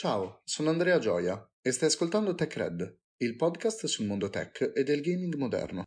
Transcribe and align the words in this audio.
Ciao, 0.00 0.42
sono 0.44 0.70
Andrea 0.70 1.00
Gioia 1.00 1.44
e 1.60 1.72
stai 1.72 1.88
ascoltando 1.88 2.32
TechRed, 2.32 2.98
il 3.16 3.34
podcast 3.34 3.86
sul 3.86 4.06
mondo 4.06 4.30
tech 4.30 4.70
e 4.72 4.84
del 4.84 5.00
gaming 5.00 5.34
moderno. 5.34 5.84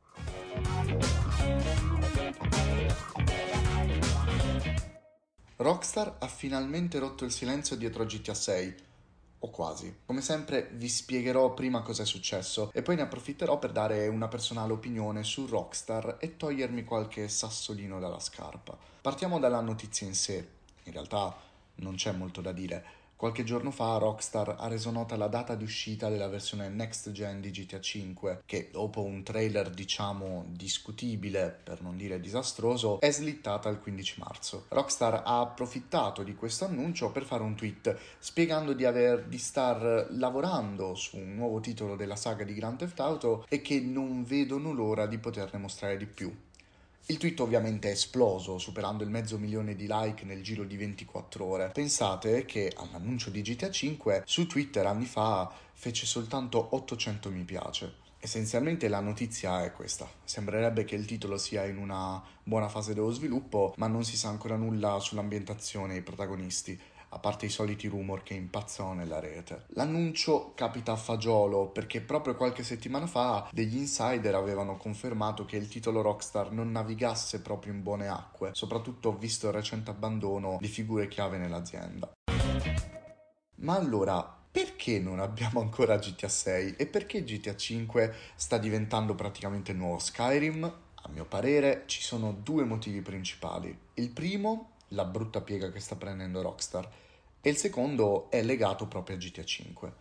Rockstar 5.55 6.18
ha 6.19 6.28
finalmente 6.28 7.00
rotto 7.00 7.24
il 7.24 7.32
silenzio 7.32 7.78
dietro 7.78 8.04
GTA 8.04 8.33
6, 8.33 8.76
o 9.40 9.50
quasi. 9.50 10.00
Come 10.05 10.19
sempre 10.19 10.72
vi 10.73 10.90
spiegherò 10.90 11.54
prima 11.54 11.82
cosa 11.82 12.04
è 12.04 12.05
successo 12.05 12.69
e 12.73 12.82
poi 12.82 12.97
ne 12.97 13.04
approfitterò 13.04 13.59
per 13.59 13.72
dare 13.72 14.09
una 14.09 14.28
personale 14.28 14.73
opinione 14.73 15.23
su 15.23 15.46
Rockstar 15.46 16.18
e 16.20 16.36
togliermi 16.36 16.84
qualche 16.84 17.30
sassolino 17.30 17.98
dalla 18.02 18.20
scarpa. 18.20 18.78
Partiamo 19.02 19.40
dalla 19.40 19.62
notizia 19.62 20.05
in 20.05 20.16
sé. 20.16 20.46
In 20.84 20.91
realtà 20.91 21.34
non 21.76 21.96
c'è 21.96 22.12
molto 22.12 22.41
da 22.41 22.52
dire. 22.52 23.00
Qualche 23.22 23.44
giorno 23.44 23.70
fa 23.70 24.00
Rockstar 24.00 24.56
ha 24.58 24.68
reso 24.68 24.90
nota 24.90 25.16
la 25.16 25.28
data 25.28 25.54
di 25.54 25.64
uscita 25.64 26.10
della 26.10 26.28
versione 26.28 26.70
next 26.70 27.12
gen 27.12 27.40
di 27.40 27.52
GTA 27.52 27.78
V, 27.78 28.40
che 28.48 28.70
dopo 28.72 29.04
un 29.04 29.22
trailer 29.22 29.70
diciamo 29.70 30.46
discutibile, 30.48 31.56
per 31.64 31.84
non 31.84 31.98
dire 31.98 32.20
disastroso, 32.20 33.00
è 33.00 33.12
slittata 33.12 33.70
al 33.70 33.80
15 33.80 34.20
marzo. 34.22 34.66
Rockstar 34.70 35.22
ha 35.24 35.40
approfittato 35.40 36.24
di 36.24 36.34
questo 36.34 36.66
annuncio 36.66 37.12
per 37.12 37.24
fare 37.24 37.44
un 37.44 37.54
tweet 37.54 37.96
spiegando 38.18 38.74
di, 38.74 38.86
aver, 38.86 39.26
di 39.26 39.38
star 39.38 40.08
lavorando 40.10 40.96
su 40.96 41.18
un 41.18 41.36
nuovo 41.36 41.60
titolo 41.60 41.96
della 41.96 42.16
saga 42.16 42.44
di 42.44 42.56
Grand 42.56 42.80
Theft 42.80 43.00
Auto 43.02 43.46
e 43.48 43.62
che 43.62 43.80
non 43.82 44.24
vedono 44.24 44.72
l'ora 44.72 45.06
di 45.06 45.20
poterne 45.20 45.60
mostrare 45.60 45.96
di 45.96 46.08
più. 46.08 46.36
Il 47.08 47.18
tweet 47.18 47.40
ovviamente 47.40 47.90
è 47.90 47.91
esploso, 47.91 48.58
superando 48.58 49.04
il 49.04 49.10
mezzo 49.10 49.38
milione 49.38 49.76
di 49.76 49.88
like 49.90 50.24
nel 50.24 50.44
giro 50.44 50.63
di 50.63 50.77
24 50.77 51.44
ore. 51.44 51.70
Pensate 51.74 52.46
che 52.46 52.71
all'annuncio 52.76 53.30
di 53.30 53.41
GTA 53.41 53.70
5 53.70 54.24
su 54.26 54.48
Twitter 54.48 54.85
anni 54.85 55.05
fa 55.05 55.52
fece 55.74 56.05
soltanto 56.05 56.76
800 56.76 57.29
mi 57.32 57.44
piace. 57.44 57.96
Essenzialmente 58.20 58.88
la 58.88 58.99
notizia 58.99 59.63
è 59.63 59.72
questa. 59.72 60.07
Sembrerebbe 60.24 60.85
che 60.85 60.96
il 60.96 61.05
titolo 61.05 61.38
sia 61.38 61.66
in 61.66 61.77
una 61.77 62.22
buona 62.44 62.70
fase 62.70 62.94
dello 62.94 63.12
sviluppo, 63.12 63.74
ma 63.77 63.88
non 63.88 64.05
si 64.05 64.16
sa 64.16 64.29
ancora 64.29 64.55
nulla 64.55 64.99
sull'ambientazione 64.99 65.95
e 65.95 65.97
i 65.97 66.03
protagonisti 66.03 66.79
a 67.13 67.19
parte 67.19 67.45
i 67.45 67.49
soliti 67.49 67.87
rumor 67.87 68.23
che 68.23 68.33
impazzano 68.33 68.93
nella 68.93 69.19
rete. 69.19 69.65
L'annuncio 69.69 70.53
capita 70.55 70.93
a 70.93 70.97
fagiolo 70.97 71.67
perché 71.67 72.01
proprio 72.01 72.35
qualche 72.35 72.63
settimana 72.63 73.07
fa 73.07 73.49
degli 73.51 73.77
insider 73.77 74.35
avevano 74.35 74.77
confermato 74.77 75.45
che 75.45 75.57
il 75.57 75.67
titolo 75.67 76.01
Rockstar 76.01 76.51
non 76.51 76.71
navigasse 76.71 77.41
proprio 77.41 77.73
in 77.73 77.83
buone 77.83 78.07
acque, 78.07 78.51
soprattutto 78.53 79.15
visto 79.17 79.47
il 79.47 79.53
recente 79.53 79.89
abbandono 79.89 80.57
di 80.59 80.67
figure 80.67 81.07
chiave 81.07 81.37
nell'azienda. 81.37 82.11
Ma 83.57 83.75
allora, 83.75 84.39
perché 84.51 84.99
non 84.99 85.19
abbiamo 85.19 85.59
ancora 85.59 85.97
GTA 85.97 86.29
6 86.29 86.75
e 86.77 86.87
perché 86.87 87.23
GTA 87.23 87.55
5 87.55 88.13
sta 88.35 88.57
diventando 88.57 89.15
praticamente 89.15 89.71
il 89.71 89.77
nuovo 89.77 89.99
Skyrim? 89.99 90.63
A 91.03 91.09
mio 91.09 91.25
parere 91.25 91.83
ci 91.87 92.01
sono 92.01 92.31
due 92.31 92.63
motivi 92.63 93.01
principali. 93.01 93.77
Il 93.95 94.09
primo 94.09 94.71
la 94.93 95.05
brutta 95.05 95.41
piega 95.41 95.71
che 95.71 95.79
sta 95.79 95.95
prendendo 95.95 96.41
Rockstar 96.41 96.89
e 97.42 97.50
il 97.50 97.58
secondo 97.58 98.30
è 98.30 98.42
legato 98.44 98.88
proprio 98.88 99.16
a 99.16 99.20
GTA 99.20 99.44
5. 99.44 99.94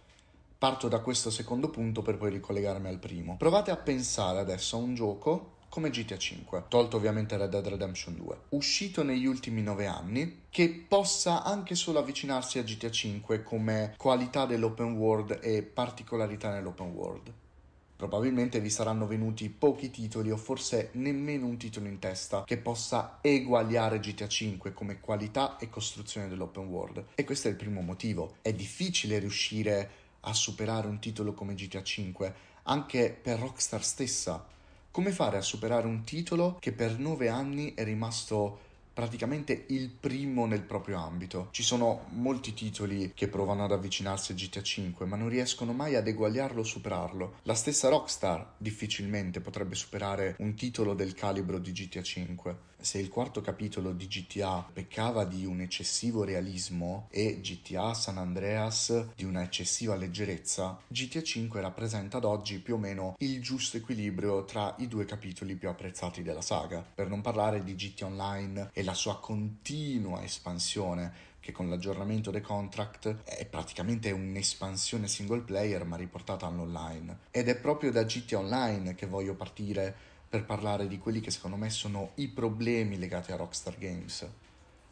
Parto 0.59 0.89
da 0.89 1.01
questo 1.01 1.31
secondo 1.31 1.71
punto 1.71 2.03
per 2.03 2.19
poi 2.19 2.31
ricollegarmi 2.31 2.89
al 2.89 2.99
primo. 2.99 3.37
Provate 3.39 3.71
a 3.71 3.77
pensare 3.77 4.39
adesso 4.39 4.77
a 4.77 4.81
un 4.81 4.95
gioco 4.95 5.59
come 5.71 5.89
GTA 5.89 6.19
5, 6.19 6.65
tolto 6.69 6.97
ovviamente 6.97 7.37
Red 7.37 7.49
Dead 7.49 7.67
Redemption 7.67 8.17
2, 8.17 8.37
uscito 8.51 9.05
negli 9.05 9.25
ultimi 9.25 9.63
9 9.63 9.87
anni, 9.87 10.43
che 10.51 10.85
possa 10.87 11.45
anche 11.45 11.77
solo 11.77 12.01
avvicinarsi 12.01 12.59
a 12.59 12.65
GTA 12.65 12.91
5 12.91 13.43
come 13.45 13.95
qualità 13.97 14.47
dell'open 14.47 14.97
world 14.97 15.39
e 15.41 15.63
particolarità 15.63 16.53
nell'open 16.53 16.89
world. 16.89 17.33
Probabilmente 18.01 18.61
vi 18.61 18.71
saranno 18.71 19.07
venuti 19.07 19.51
pochi 19.51 19.91
titoli 19.91 20.31
o 20.31 20.39
forse 20.39 20.89
nemmeno 20.93 21.45
un 21.45 21.59
titolo 21.59 21.87
in 21.87 21.99
testa 21.99 22.45
che 22.45 22.57
possa 22.57 23.19
eguagliare 23.21 24.01
GTA 24.01 24.25
V 24.25 24.73
come 24.73 25.01
qualità 25.01 25.59
e 25.59 25.69
costruzione 25.69 26.27
dell'open 26.27 26.65
world. 26.69 27.05
E 27.15 27.25
questo 27.25 27.49
è 27.49 27.51
il 27.51 27.59
primo 27.59 27.83
motivo. 27.83 28.37
È 28.41 28.55
difficile 28.55 29.19
riuscire 29.19 29.91
a 30.21 30.33
superare 30.33 30.87
un 30.87 30.99
titolo 30.99 31.35
come 31.35 31.53
GTA 31.53 31.83
V, 31.83 32.33
anche 32.63 33.11
per 33.11 33.39
Rockstar 33.39 33.85
stessa. 33.85 34.47
Come 34.91 35.13
fare 35.13 35.37
a 35.37 35.43
superare 35.43 35.87
un 35.87 36.03
titolo 36.03 36.57
che 36.59 36.73
per 36.73 36.99
nove 36.99 37.29
anni 37.29 37.75
è 37.75 37.85
rimasto 37.85 38.61
praticamente 38.93 39.65
il 39.69 39.89
primo 39.89 40.47
nel 40.47 40.63
proprio 40.63 40.99
ambito. 40.99 41.49
Ci 41.51 41.63
sono 41.63 42.07
molti 42.11 42.55
titoli 42.55 43.13
che 43.15 43.29
provano 43.29 43.65
ad 43.65 43.73
avvicinarsi 43.73 44.33
a 44.33 44.35
GTA 44.35 44.61
V, 44.61 45.03
ma 45.05 45.17
non 45.17 45.29
riescono 45.29 45.73
mai 45.73 45.97
ad 45.97 46.07
eguagliarlo 46.07 46.61
o 46.61 46.65
superarlo. 46.65 47.39
La 47.43 47.55
stessa 47.55 47.89
Rockstar 47.89 48.55
difficilmente 48.57 49.41
potrebbe 49.41 49.75
superare 49.75 50.37
un 50.39 50.55
titolo 50.55 50.95
del 50.95 51.15
calibro 51.15 51.59
di 51.59 51.73
GTA 51.73 52.01
V. 52.01 52.55
Se 52.83 52.99
il 52.99 53.11
quarto 53.11 53.43
capitolo 53.43 53.93
di 53.93 54.07
GTA 54.07 54.67
peccava 54.73 55.27
di 55.27 55.45
un 55.45 55.61
eccessivo 55.61 56.25
realismo 56.25 57.09
e 57.11 57.39
GTA 57.43 57.93
San 57.93 58.17
Andreas 58.17 59.09
di 59.15 59.25
una 59.25 59.43
eccessiva 59.43 59.95
leggerezza, 59.97 60.81
GTA 60.89 61.21
V 61.21 61.57
rappresenta 61.57 62.17
ad 62.17 62.25
oggi 62.25 62.59
più 62.59 62.77
o 62.77 62.79
meno 62.79 63.17
il 63.19 63.43
giusto 63.43 63.77
equilibrio 63.77 64.47
tra 64.47 64.75
i 64.79 64.89
due 64.89 65.05
capitoli 65.05 65.57
più 65.57 65.69
apprezzati 65.69 66.23
della 66.23 66.41
saga. 66.41 66.83
Per 66.83 67.07
non 67.07 67.21
parlare 67.21 67.63
di 67.63 67.75
GTA 67.75 68.07
Online 68.07 68.71
e 68.73 68.83
la 68.83 68.95
sua 68.95 69.21
continua 69.21 70.23
espansione 70.23 71.29
che 71.41 71.53
con 71.53 71.69
l'aggiornamento 71.69 72.31
dei 72.31 72.41
contract 72.41 73.25
è 73.25 73.47
praticamente 73.47 74.11
un'espansione 74.11 75.09
single 75.09 75.41
player 75.41 75.85
ma 75.85 75.97
riportata 75.97 76.47
all'online 76.47 77.19
ed 77.31 77.49
è 77.49 77.57
proprio 77.57 77.91
da 77.91 78.05
GT 78.05 78.33
Online 78.35 78.95
che 78.95 79.07
voglio 79.07 79.35
partire 79.35 80.09
per 80.31 80.45
parlare 80.45 80.87
di 80.87 80.97
quelli 80.99 81.19
che 81.19 81.33
secondo 81.33 81.57
me 81.57 81.71
sono 81.71 82.13
i 82.15 82.29
problemi 82.29 83.01
legati 83.01 83.33
a 83.33 83.37
Rockstar 83.37 83.77
Games. 83.77 84.25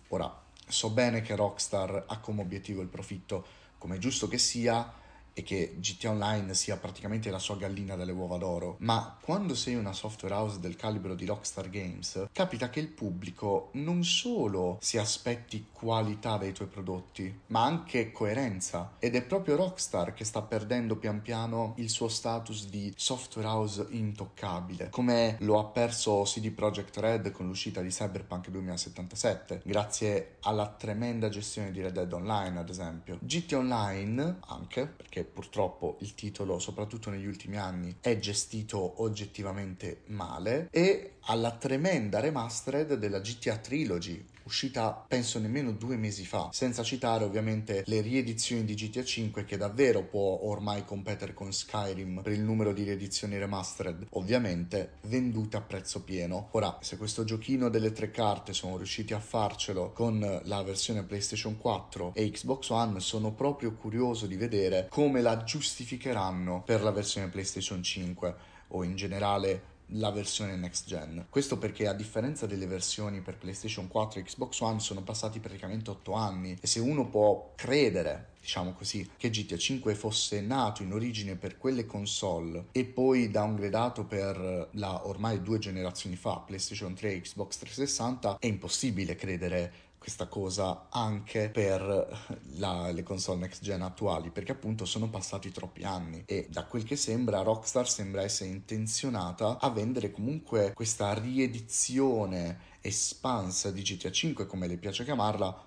Ora, 0.08 0.36
so 0.66 0.90
bene 0.90 1.22
che 1.22 1.36
Rockstar 1.36 2.06
ha 2.08 2.18
come 2.18 2.40
obiettivo 2.40 2.82
il 2.82 2.88
profitto, 2.88 3.46
come 3.78 3.94
è 3.94 3.98
giusto 3.98 4.26
che 4.26 4.36
sia, 4.36 4.92
e 5.38 5.44
che 5.44 5.76
GTA 5.78 6.10
Online 6.10 6.52
sia 6.52 6.76
praticamente 6.78 7.30
la 7.30 7.38
sua 7.38 7.54
gallina 7.54 7.94
dalle 7.94 8.10
uova 8.10 8.38
d'oro, 8.38 8.74
ma 8.80 9.16
quando 9.20 9.54
sei 9.54 9.76
una 9.76 9.92
software 9.92 10.34
house 10.34 10.58
del 10.58 10.74
calibro 10.74 11.14
di 11.14 11.26
Rockstar 11.26 11.70
Games, 11.70 12.26
capita 12.32 12.68
che 12.70 12.80
il 12.80 12.88
pubblico 12.88 13.70
non 13.74 14.02
solo 14.02 14.78
si 14.80 14.98
aspetti 14.98 15.68
qualità 15.70 16.38
dai 16.38 16.52
tuoi 16.52 16.66
prodotti, 16.66 17.42
ma 17.46 17.62
anche 17.62 18.10
coerenza. 18.10 18.94
Ed 18.98 19.14
è 19.14 19.22
proprio 19.22 19.54
Rockstar 19.54 20.12
che 20.12 20.24
sta 20.24 20.42
perdendo 20.42 20.96
pian 20.96 21.22
piano 21.22 21.74
il 21.76 21.88
suo 21.88 22.08
status 22.08 22.66
di 22.66 22.92
software 22.96 23.46
house 23.46 23.86
intoccabile, 23.90 24.90
come 24.90 25.36
lo 25.42 25.60
ha 25.60 25.66
perso 25.66 26.22
CD 26.22 26.50
Projekt 26.50 26.96
Red 26.96 27.30
con 27.30 27.46
l'uscita 27.46 27.80
di 27.80 27.90
Cyberpunk 27.90 28.48
2077, 28.48 29.62
grazie 29.64 30.38
alla 30.40 30.66
tremenda 30.66 31.28
gestione 31.28 31.70
di 31.70 31.80
Red 31.80 31.92
Dead 31.92 32.12
Online, 32.12 32.58
ad 32.58 32.68
esempio. 32.68 33.18
GT 33.20 33.52
Online, 33.52 34.38
anche 34.48 34.86
perché 34.86 35.26
purtroppo 35.28 35.96
il 36.00 36.14
titolo, 36.14 36.58
soprattutto 36.58 37.10
negli 37.10 37.26
ultimi 37.26 37.56
anni, 37.58 37.96
è 38.00 38.18
gestito 38.18 39.02
oggettivamente 39.02 40.02
male, 40.06 40.68
e 40.70 41.14
alla 41.22 41.52
tremenda 41.52 42.20
remastered 42.20 42.94
della 42.94 43.20
GTA 43.20 43.58
Trilogy, 43.58 44.24
uscita 44.48 45.04
penso 45.06 45.38
nemmeno 45.38 45.72
due 45.72 45.96
mesi 45.96 46.24
fa, 46.24 46.48
senza 46.52 46.82
citare 46.82 47.24
ovviamente 47.24 47.82
le 47.86 48.00
riedizioni 48.00 48.64
di 48.64 48.74
GTA 48.74 49.04
5 49.04 49.44
che 49.44 49.56
davvero 49.56 50.02
può 50.02 50.40
ormai 50.42 50.84
competere 50.84 51.34
con 51.34 51.52
Skyrim 51.52 52.22
per 52.22 52.32
il 52.32 52.40
numero 52.40 52.72
di 52.72 52.82
riedizioni 52.82 53.38
remastered, 53.38 54.06
ovviamente 54.10 54.94
vendute 55.02 55.58
a 55.58 55.60
prezzo 55.60 56.02
pieno. 56.02 56.48
Ora, 56.52 56.78
se 56.80 56.96
questo 56.96 57.24
giochino 57.24 57.68
delle 57.68 57.92
tre 57.92 58.10
carte 58.10 58.54
sono 58.54 58.76
riusciti 58.76 59.12
a 59.12 59.20
farcelo 59.20 59.92
con 59.92 60.40
la 60.44 60.62
versione 60.62 61.04
PlayStation 61.04 61.58
4 61.58 62.12
e 62.14 62.30
Xbox 62.30 62.70
One, 62.70 63.00
sono 63.00 63.32
proprio 63.32 63.74
curioso 63.74 64.26
di 64.26 64.36
vedere 64.36 64.86
come 64.88 65.20
la 65.20 65.44
giustificheranno 65.44 66.62
per 66.64 66.82
la 66.82 66.90
versione 66.90 67.28
PlayStation 67.28 67.82
5 67.82 68.34
o 68.68 68.82
in 68.82 68.96
generale 68.96 69.76
la 69.92 70.10
versione 70.10 70.56
next 70.56 70.86
gen. 70.86 71.26
Questo 71.30 71.58
perché 71.58 71.86
a 71.86 71.92
differenza 71.92 72.46
delle 72.46 72.66
versioni 72.66 73.20
per 73.20 73.36
PlayStation 73.36 73.88
4 73.88 74.20
e 74.20 74.22
Xbox 74.24 74.60
One 74.60 74.80
sono 74.80 75.02
passati 75.02 75.38
praticamente 75.38 75.90
8 75.90 76.12
anni 76.12 76.56
e 76.60 76.66
se 76.66 76.80
uno 76.80 77.06
può 77.06 77.52
credere, 77.54 78.30
diciamo 78.40 78.72
così, 78.72 79.08
che 79.16 79.30
GTA 79.30 79.56
5 79.56 79.94
fosse 79.94 80.40
nato 80.40 80.82
in 80.82 80.92
origine 80.92 81.36
per 81.36 81.56
quelle 81.56 81.86
console 81.86 82.66
e 82.72 82.84
poi 82.84 83.30
downgradato 83.30 84.04
per 84.04 84.68
la 84.72 85.06
ormai 85.06 85.42
due 85.42 85.58
generazioni 85.58 86.16
fa, 86.16 86.38
PlayStation 86.38 86.94
3 86.94 87.12
e 87.14 87.20
Xbox 87.20 87.58
360, 87.58 88.38
è 88.38 88.46
impossibile 88.46 89.14
credere 89.14 89.86
questa 89.98 90.26
cosa 90.26 90.86
anche 90.90 91.50
per 91.50 92.36
la, 92.56 92.90
le 92.90 93.02
console 93.02 93.40
next 93.40 93.62
gen 93.62 93.82
attuali 93.82 94.30
perché 94.30 94.52
appunto 94.52 94.84
sono 94.84 95.08
passati 95.08 95.50
troppi 95.50 95.82
anni 95.82 96.22
e 96.24 96.46
da 96.50 96.64
quel 96.64 96.84
che 96.84 96.96
sembra 96.96 97.42
Rockstar 97.42 97.88
sembra 97.88 98.22
essere 98.22 98.50
intenzionata 98.50 99.58
a 99.58 99.68
vendere 99.70 100.10
comunque 100.10 100.72
questa 100.72 101.12
riedizione 101.14 102.76
espansa 102.80 103.70
di 103.70 103.82
GTA 103.82 104.10
5 104.10 104.46
come 104.46 104.66
le 104.66 104.76
piace 104.76 105.04
chiamarla 105.04 105.64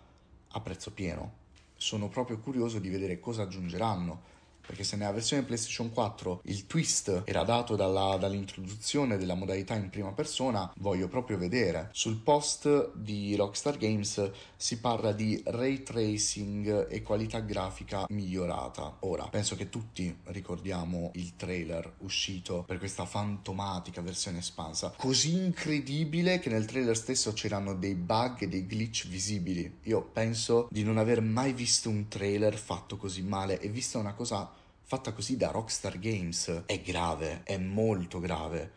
a 0.54 0.60
prezzo 0.62 0.92
pieno. 0.92 1.40
Sono 1.76 2.10
proprio 2.10 2.40
curioso 2.40 2.80
di 2.80 2.90
vedere 2.90 3.20
cosa 3.20 3.44
aggiungeranno 3.44 4.30
perché 4.72 4.86
se 4.86 4.96
nella 4.96 5.12
versione 5.12 5.44
PlayStation 5.44 5.92
4 5.92 6.44
il 6.46 6.66
twist 6.66 7.24
era 7.26 7.44
dato 7.44 7.76
dalla, 7.76 8.16
dall'introduzione 8.16 9.18
della 9.18 9.34
modalità 9.34 9.76
in 9.76 9.90
prima 9.90 10.14
persona, 10.14 10.72
voglio 10.78 11.10
proprio 11.10 11.38
vedere. 11.38 11.90
Sul 11.92 12.16
post 12.16 12.94
di 12.96 13.36
Rockstar 13.36 13.78
Games 13.78 14.32
si 14.56 14.80
parla 14.80 15.12
di 15.12 15.42
ray 15.46 15.84
tracing 15.84 16.88
e 16.90 17.02
qualità 17.02 17.40
grafica 17.40 18.06
migliorata. 18.08 18.96
Ora, 19.02 19.28
penso 19.28 19.58
che 19.58 19.68
tutti 19.68 20.16
ricordiamo 20.28 21.12
il 21.16 21.36
trailer 21.36 21.96
uscito 21.98 22.64
per 22.66 22.78
questa 22.78 23.06
fantomatica 23.06 24.00
versione 24.00 24.38
espansa, 24.38 24.94
così 24.96 25.36
incredibile 25.36 26.40
che 26.40 26.50
nel 26.50 26.64
trailer 26.64 26.96
stesso 26.96 27.34
c'erano 27.34 27.74
dei 27.74 27.96
bug 27.96 28.44
e 28.44 28.48
dei 28.48 28.66
glitch 28.66 29.10
visibili. 29.10 29.80
Io 29.84 30.02
penso 30.02 30.70
di 30.72 30.84
non 30.84 30.98
aver 30.98 31.20
mai 31.20 31.52
visto 31.52 31.90
un 31.90 32.08
trailer 32.08 32.56
fatto 32.56 32.96
così 32.96 33.22
male 33.22 33.60
e 33.60 33.68
vista 33.68 33.98
una 33.98 34.14
cosa 34.14 34.60
fatta 34.92 35.14
così 35.14 35.38
da 35.38 35.52
Rockstar 35.52 35.98
Games 36.00 36.64
è 36.66 36.82
grave, 36.82 37.44
è 37.44 37.56
molto 37.56 38.20
grave. 38.20 38.72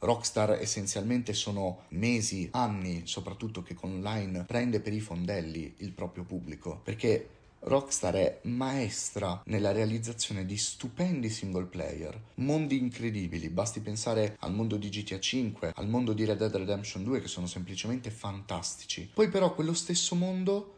Rockstar 0.00 0.50
essenzialmente 0.60 1.32
sono 1.32 1.84
mesi, 1.88 2.46
anni, 2.52 3.06
soprattutto 3.06 3.62
che 3.62 3.72
con 3.72 3.92
online 3.92 4.44
prende 4.44 4.80
per 4.80 4.92
i 4.92 5.00
fondelli 5.00 5.76
il 5.78 5.92
proprio 5.92 6.24
pubblico, 6.24 6.80
perché 6.84 7.28
Rockstar 7.60 8.14
è 8.14 8.40
maestra 8.42 9.40
nella 9.46 9.72
realizzazione 9.72 10.44
di 10.44 10.58
stupendi 10.58 11.30
single 11.30 11.64
player, 11.64 12.20
mondi 12.34 12.76
incredibili, 12.76 13.48
basti 13.48 13.80
pensare 13.80 14.36
al 14.40 14.52
mondo 14.52 14.76
di 14.76 14.90
GTA 14.90 15.16
V, 15.16 15.70
al 15.74 15.88
mondo 15.88 16.12
di 16.12 16.26
Red 16.26 16.36
Dead 16.36 16.54
Redemption 16.54 17.02
2 17.04 17.22
che 17.22 17.28
sono 17.28 17.46
semplicemente 17.46 18.10
fantastici. 18.10 19.08
Poi 19.14 19.30
però 19.30 19.54
quello 19.54 19.72
stesso 19.72 20.14
mondo 20.14 20.73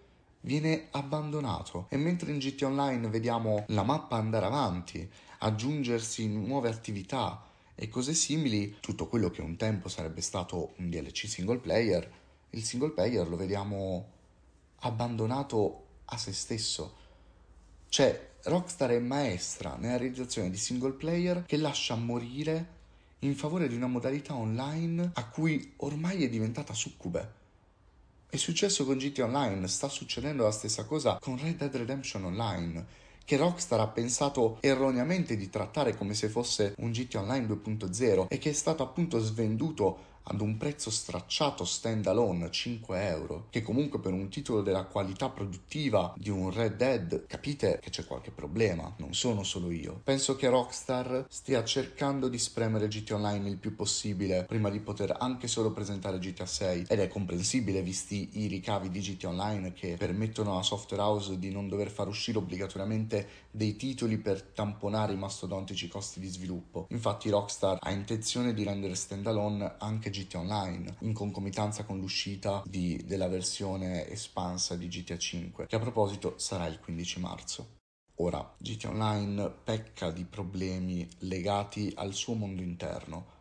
viene 0.46 0.86
abbandonato 0.92 1.86
e 1.88 1.96
mentre 1.96 2.30
in 2.30 2.38
GT 2.38 2.62
Online 2.62 3.08
vediamo 3.08 3.64
la 3.68 3.82
mappa 3.82 4.16
andare 4.16 4.46
avanti, 4.46 5.08
aggiungersi 5.38 6.28
nuove 6.28 6.68
attività 6.68 7.44
e 7.74 7.88
cose 7.88 8.14
simili, 8.14 8.76
tutto 8.80 9.08
quello 9.08 9.28
che 9.28 9.42
un 9.42 9.56
tempo 9.56 9.88
sarebbe 9.88 10.20
stato 10.20 10.72
un 10.76 10.88
DLC 10.88 11.26
single 11.26 11.58
player, 11.58 12.10
il 12.50 12.62
single 12.62 12.90
player 12.90 13.28
lo 13.28 13.36
vediamo 13.36 14.06
abbandonato 14.80 15.84
a 16.06 16.16
se 16.16 16.32
stesso. 16.32 17.04
Cioè, 17.88 18.34
Rockstar 18.44 18.90
è 18.90 18.98
maestra 19.00 19.74
nella 19.76 19.96
realizzazione 19.96 20.50
di 20.50 20.56
single 20.56 20.92
player 20.92 21.44
che 21.44 21.56
lascia 21.56 21.96
morire 21.96 22.74
in 23.20 23.34
favore 23.34 23.66
di 23.66 23.74
una 23.74 23.88
modalità 23.88 24.34
online 24.34 25.10
a 25.14 25.28
cui 25.28 25.74
ormai 25.78 26.22
è 26.24 26.28
diventata 26.28 26.72
succube. 26.72 27.35
È 28.28 28.36
successo 28.36 28.84
con 28.84 28.98
GT 28.98 29.20
Online, 29.20 29.68
sta 29.68 29.88
succedendo 29.88 30.42
la 30.42 30.50
stessa 30.50 30.84
cosa 30.84 31.16
con 31.20 31.38
Red 31.40 31.58
Dead 31.58 31.74
Redemption 31.74 32.24
Online, 32.24 32.84
che 33.24 33.36
Rockstar 33.36 33.78
ha 33.78 33.86
pensato 33.86 34.58
erroneamente 34.60 35.36
di 35.36 35.48
trattare 35.48 35.96
come 35.96 36.12
se 36.12 36.28
fosse 36.28 36.74
un 36.78 36.90
GT 36.90 37.14
Online 37.14 37.46
2.0 37.46 38.26
e 38.28 38.38
che 38.38 38.50
è 38.50 38.52
stato 38.52 38.82
appunto 38.82 39.20
svenduto 39.20 40.15
ad 40.28 40.40
un 40.40 40.56
prezzo 40.56 40.90
stracciato 40.90 41.64
stand 41.64 42.06
alone 42.06 42.50
5 42.50 43.06
euro, 43.06 43.46
che 43.50 43.62
comunque 43.62 44.00
per 44.00 44.12
un 44.12 44.28
titolo 44.28 44.62
della 44.62 44.84
qualità 44.84 45.28
produttiva 45.28 46.14
di 46.16 46.30
un 46.30 46.50
Red 46.50 46.76
Dead 46.76 47.26
capite 47.26 47.78
che 47.80 47.90
c'è 47.90 48.04
qualche 48.04 48.30
problema, 48.30 48.92
non 48.98 49.14
sono 49.14 49.42
solo 49.44 49.70
io. 49.70 50.00
Penso 50.02 50.34
che 50.36 50.48
Rockstar 50.48 51.26
stia 51.28 51.62
cercando 51.64 52.28
di 52.28 52.38
spremere 52.38 52.88
GT 52.88 53.12
Online 53.12 53.48
il 53.48 53.58
più 53.58 53.74
possibile 53.74 54.44
prima 54.44 54.70
di 54.70 54.80
poter 54.80 55.16
anche 55.18 55.46
solo 55.46 55.72
presentare 55.72 56.18
GTA 56.18 56.46
6 56.46 56.86
ed 56.88 56.98
è 56.98 57.08
comprensibile 57.08 57.82
visti 57.82 58.30
i 58.34 58.46
ricavi 58.46 58.90
di 58.90 59.00
GT 59.00 59.24
Online 59.24 59.72
che 59.72 59.96
permettono 59.96 60.52
alla 60.52 60.62
software 60.62 61.02
house 61.02 61.38
di 61.38 61.50
non 61.50 61.68
dover 61.68 61.90
far 61.90 62.08
uscire 62.08 62.38
obbligatoriamente 62.38 63.44
dei 63.50 63.76
titoli 63.76 64.18
per 64.18 64.42
tamponare 64.42 65.12
i 65.12 65.16
mastodontici 65.16 65.88
costi 65.88 66.20
di 66.20 66.28
sviluppo. 66.28 66.86
Infatti 66.90 67.30
Rockstar 67.30 67.78
ha 67.80 67.90
intenzione 67.90 68.52
di 68.52 68.64
rendere 68.64 68.94
standalone 68.94 69.74
anche 69.78 70.10
GTA 70.24 70.38
Online 70.38 70.96
in 71.00 71.12
concomitanza 71.12 71.84
con 71.84 71.98
l'uscita 71.98 72.62
di, 72.66 73.02
della 73.04 73.28
versione 73.28 74.08
espansa 74.08 74.76
di 74.76 74.88
GTA 74.88 75.18
5 75.18 75.66
che 75.66 75.76
a 75.76 75.80
proposito 75.80 76.34
sarà 76.38 76.66
il 76.66 76.78
15 76.80 77.20
marzo. 77.20 77.74
Ora, 78.16 78.54
GTA 78.58 78.88
Online 78.88 79.50
pecca 79.62 80.10
di 80.10 80.24
problemi 80.24 81.06
legati 81.18 81.92
al 81.96 82.14
suo 82.14 82.34
mondo 82.34 82.62
interno 82.62 83.34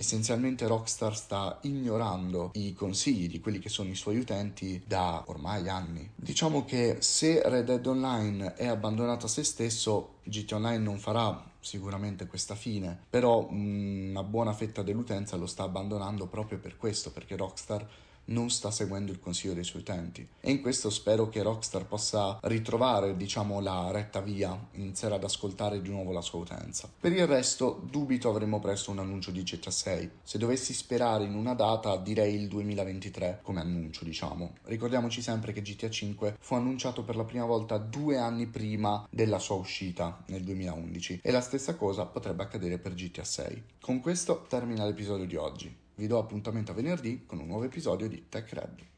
Essenzialmente 0.00 0.68
Rockstar 0.68 1.16
sta 1.16 1.58
ignorando 1.62 2.52
i 2.52 2.72
consigli 2.72 3.28
di 3.28 3.40
quelli 3.40 3.58
che 3.58 3.68
sono 3.68 3.90
i 3.90 3.96
suoi 3.96 4.16
utenti 4.18 4.80
da 4.86 5.24
ormai 5.26 5.68
anni. 5.68 6.08
Diciamo 6.14 6.64
che 6.64 6.98
se 7.00 7.42
Red 7.44 7.64
Dead 7.64 7.84
Online 7.84 8.54
è 8.54 8.68
abbandonato 8.68 9.26
a 9.26 9.28
se 9.28 9.42
stesso, 9.42 10.18
GT 10.22 10.52
Online 10.52 10.78
non 10.78 10.98
farà 10.98 11.47
sicuramente 11.60 12.26
questa 12.26 12.54
fine, 12.54 12.98
però 13.08 13.48
mm, 13.50 14.10
una 14.10 14.22
buona 14.22 14.52
fetta 14.52 14.82
dell'utenza 14.82 15.36
lo 15.36 15.46
sta 15.46 15.64
abbandonando 15.64 16.26
proprio 16.26 16.58
per 16.58 16.76
questo, 16.76 17.10
perché 17.10 17.36
Rockstar 17.36 17.86
non 18.28 18.50
sta 18.50 18.70
seguendo 18.70 19.12
il 19.12 19.20
consiglio 19.20 19.54
dei 19.54 19.64
suoi 19.64 19.82
utenti. 19.82 20.26
E 20.40 20.50
in 20.50 20.60
questo 20.60 20.90
spero 20.90 21.28
che 21.28 21.42
Rockstar 21.42 21.86
possa 21.86 22.38
ritrovare, 22.42 23.16
diciamo, 23.16 23.60
la 23.60 23.90
retta 23.90 24.20
via, 24.20 24.58
iniziare 24.72 25.14
ad 25.14 25.24
ascoltare 25.24 25.80
di 25.80 25.88
nuovo 25.88 26.12
la 26.12 26.20
sua 26.20 26.40
utenza. 26.40 26.90
Per 26.98 27.12
il 27.12 27.26
resto, 27.26 27.80
dubito 27.88 28.28
avremo 28.28 28.58
presto 28.58 28.90
un 28.90 28.98
annuncio 28.98 29.30
di 29.30 29.42
GTA 29.42 29.70
6. 29.70 30.10
Se 30.22 30.38
dovessi 30.38 30.72
sperare 30.72 31.24
in 31.24 31.34
una 31.34 31.54
data, 31.54 31.96
direi 31.96 32.34
il 32.34 32.48
2023 32.48 33.40
come 33.42 33.60
annuncio, 33.60 34.04
diciamo. 34.04 34.54
Ricordiamoci 34.64 35.22
sempre 35.22 35.52
che 35.52 35.62
GTA 35.62 35.90
5 35.90 36.36
fu 36.38 36.54
annunciato 36.54 37.02
per 37.02 37.16
la 37.16 37.24
prima 37.24 37.44
volta 37.44 37.78
due 37.78 38.18
anni 38.18 38.46
prima 38.46 39.06
della 39.10 39.38
sua 39.38 39.56
uscita, 39.56 40.22
nel 40.26 40.42
2011, 40.42 41.20
e 41.22 41.30
la 41.30 41.40
stessa 41.40 41.74
cosa 41.76 42.04
potrebbe 42.06 42.42
accadere 42.42 42.78
per 42.78 42.94
GTA 42.94 43.24
6. 43.24 43.62
Con 43.80 44.00
questo 44.00 44.44
termina 44.48 44.84
l'episodio 44.84 45.26
di 45.26 45.36
oggi. 45.36 45.86
Vi 45.98 46.06
do 46.06 46.16
appuntamento 46.16 46.70
a 46.70 46.74
venerdì 46.74 47.26
con 47.26 47.40
un 47.40 47.48
nuovo 47.48 47.64
episodio 47.64 48.06
di 48.06 48.28
Tech 48.28 48.52
Red. 48.52 48.97